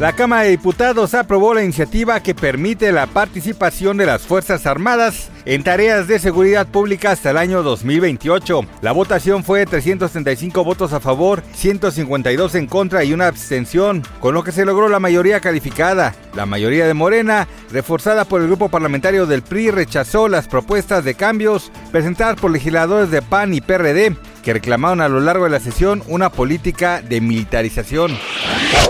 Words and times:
La 0.00 0.12
Cámara 0.12 0.42
de 0.42 0.50
Diputados 0.50 1.14
aprobó 1.14 1.54
la 1.54 1.62
iniciativa 1.62 2.18
que 2.18 2.34
permite 2.34 2.90
la 2.90 3.06
participación 3.06 3.96
de 3.96 4.06
las 4.06 4.22
Fuerzas 4.22 4.66
Armadas 4.66 5.30
en 5.44 5.62
tareas 5.62 6.08
de 6.08 6.18
seguridad 6.18 6.66
pública 6.66 7.12
hasta 7.12 7.30
el 7.30 7.36
año 7.38 7.62
2028. 7.62 8.62
La 8.82 8.90
votación 8.90 9.44
fue 9.44 9.60
de 9.60 9.66
335 9.66 10.64
votos 10.64 10.92
a 10.92 10.98
favor, 10.98 11.44
152 11.54 12.56
en 12.56 12.66
contra 12.66 13.04
y 13.04 13.12
una 13.12 13.28
abstención, 13.28 14.02
con 14.18 14.34
lo 14.34 14.42
que 14.42 14.50
se 14.50 14.64
logró 14.64 14.88
la 14.88 14.98
mayoría 14.98 15.38
calificada. 15.38 16.12
La 16.34 16.44
mayoría 16.44 16.88
de 16.88 16.94
Morena, 16.94 17.46
reforzada 17.70 18.24
por 18.24 18.40
el 18.40 18.48
grupo 18.48 18.68
parlamentario 18.68 19.26
del 19.26 19.42
PRI, 19.42 19.70
rechazó 19.70 20.26
las 20.28 20.48
propuestas 20.48 21.04
de 21.04 21.14
cambios 21.14 21.70
presentadas 21.92 22.34
por 22.40 22.50
legisladores 22.50 23.12
de 23.12 23.22
PAN 23.22 23.54
y 23.54 23.60
PRD 23.60 24.16
que 24.42 24.52
reclamaron 24.52 25.00
a 25.00 25.08
lo 25.08 25.20
largo 25.20 25.44
de 25.44 25.50
la 25.50 25.60
sesión 25.60 26.02
una 26.08 26.30
política 26.30 27.00
de 27.00 27.20
militarización. 27.20 28.12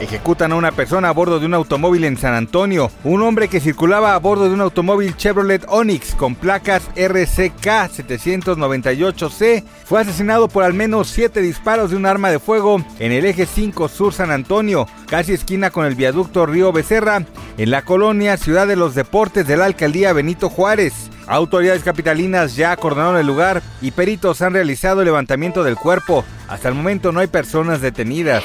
Ejecutan 0.00 0.52
a 0.52 0.56
una 0.56 0.72
persona 0.72 1.08
a 1.08 1.12
bordo 1.12 1.40
de 1.40 1.46
un 1.46 1.54
automóvil 1.54 2.04
en 2.04 2.16
San 2.16 2.32
Antonio. 2.34 2.90
Un 3.02 3.22
hombre 3.22 3.48
que 3.48 3.60
circulaba 3.60 4.14
a 4.14 4.18
bordo 4.18 4.44
de 4.44 4.54
un 4.54 4.60
automóvil 4.60 5.16
Chevrolet 5.16 5.64
Onix 5.68 6.14
con 6.14 6.34
placas 6.34 6.82
RCK 6.94 7.66
798C 7.66 9.64
fue 9.84 10.00
asesinado 10.00 10.48
por 10.48 10.62
al 10.62 10.72
menos 10.72 11.08
siete 11.08 11.40
disparos 11.40 11.90
de 11.90 11.96
un 11.96 12.06
arma 12.06 12.30
de 12.30 12.38
fuego 12.38 12.82
en 12.98 13.12
el 13.12 13.24
eje 13.24 13.44
5 13.46 13.88
Sur 13.88 14.14
San 14.14 14.30
Antonio, 14.30 14.86
casi 15.08 15.32
esquina 15.32 15.70
con 15.70 15.84
el 15.84 15.96
viaducto 15.96 16.46
Río 16.46 16.72
Becerra, 16.72 17.24
en 17.56 17.70
la 17.70 17.82
colonia 17.82 18.36
Ciudad 18.36 18.68
de 18.68 18.76
los 18.76 18.94
Deportes 18.94 19.46
de 19.46 19.56
la 19.56 19.64
alcaldía 19.64 20.12
Benito 20.12 20.48
Juárez. 20.48 21.10
Autoridades 21.26 21.82
capitalinas 21.82 22.56
ya 22.56 22.72
acordonaron 22.72 23.18
el 23.18 23.26
lugar 23.26 23.62
y 23.82 23.90
peritos 23.90 24.40
han 24.40 24.54
realizado 24.54 25.00
el 25.00 25.06
levantamiento 25.06 25.62
del 25.64 25.76
cuerpo. 25.76 26.24
Hasta 26.48 26.68
el 26.68 26.74
momento 26.74 27.12
no 27.12 27.20
hay 27.20 27.26
personas 27.26 27.82
detenidas. 27.82 28.42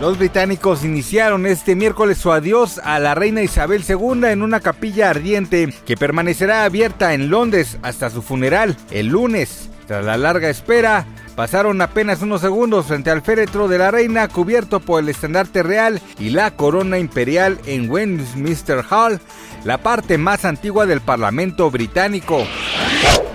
Los 0.00 0.16
británicos 0.16 0.82
iniciaron 0.82 1.44
este 1.44 1.76
miércoles 1.76 2.16
su 2.16 2.32
adiós 2.32 2.80
a 2.82 2.98
la 2.98 3.14
reina 3.14 3.42
Isabel 3.42 3.84
II 3.86 4.24
en 4.28 4.42
una 4.42 4.60
capilla 4.60 5.10
ardiente 5.10 5.74
que 5.84 5.98
permanecerá 5.98 6.64
abierta 6.64 7.12
en 7.12 7.28
Londres 7.28 7.76
hasta 7.82 8.08
su 8.08 8.22
funeral 8.22 8.78
el 8.90 9.08
lunes. 9.08 9.68
Tras 9.86 10.02
la 10.02 10.16
larga 10.16 10.48
espera, 10.48 11.04
pasaron 11.36 11.82
apenas 11.82 12.22
unos 12.22 12.40
segundos 12.40 12.86
frente 12.86 13.10
al 13.10 13.20
féretro 13.20 13.68
de 13.68 13.76
la 13.76 13.90
reina 13.90 14.26
cubierto 14.28 14.80
por 14.80 15.02
el 15.02 15.10
estandarte 15.10 15.62
real 15.62 16.00
y 16.18 16.30
la 16.30 16.56
corona 16.56 16.98
imperial 16.98 17.58
en 17.66 17.90
Westminster 17.90 18.82
Hall, 18.88 19.20
la 19.64 19.78
parte 19.78 20.16
más 20.16 20.46
antigua 20.46 20.86
del 20.86 21.02
Parlamento 21.02 21.70
británico. 21.70 22.46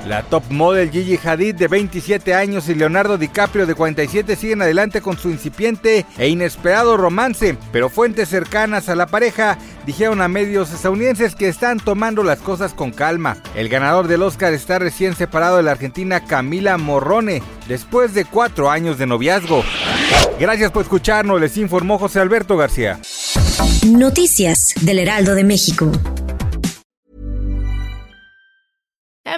La 0.08 0.22
top 0.22 0.44
model 0.50 0.92
Gigi 0.92 1.20
Hadid 1.24 1.56
de 1.56 1.68
27 1.68 2.36
años 2.36 2.70
y 2.70 2.76
Leonardo 2.76 3.18
DiCaprio 3.18 3.66
de 3.66 3.74
47 3.74 4.36
siguen 4.36 4.62
adelante 4.62 5.02
con 5.02 5.18
su 5.18 5.32
incipiente 5.32 6.06
e 6.20 6.28
inesperado 6.28 6.96
romance, 6.96 7.58
pero 7.72 7.90
fuentes 7.90 8.30
cercanas 8.30 8.88
a 8.88 8.96
la 8.96 9.08
pareja 9.08 9.58
dijeron 9.88 10.22
a 10.22 10.28
medios 10.28 10.72
estadounidenses 10.72 11.34
que 11.34 11.48
están 11.48 11.80
tomando 11.80 12.24
las 12.24 12.38
cosas 12.38 12.76
con 12.76 12.92
calma. 12.92 13.38
El 13.56 13.68
ganador 13.68 14.08
del 14.08 14.22
Oscar 14.22 14.54
está 14.54 14.78
recién 14.78 15.16
separado 15.16 15.58
de 15.58 15.64
la 15.64 15.72
argentina 15.72 16.24
Camila 16.24 16.78
Morrone, 16.78 17.42
después 17.68 18.14
de 18.14 18.26
cuatro 18.26 18.70
años 18.70 19.00
de 19.00 19.08
noviazgo. 19.08 19.64
Gracias 20.40 20.70
por 20.72 20.84
escucharnos, 20.84 21.42
les 21.42 21.58
informó 21.58 21.98
José 21.98 22.20
Alberto 22.20 22.58
García. 22.58 23.00
Noticias 23.88 24.76
del 24.82 25.00
Heraldo 25.00 25.34
de 25.34 25.44
México. 25.44 25.92